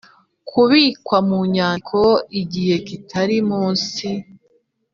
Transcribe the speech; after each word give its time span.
kubikwa 0.49 1.17
mu 1.27 1.39
nyandiko 1.53 1.99
igihe 2.41 2.75
kitari 2.87 3.37
munsi 3.49 4.07